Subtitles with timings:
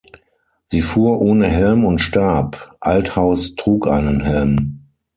[0.65, 4.79] Sie fuhr ohne Helm und starb, Althaus trug einen Helm.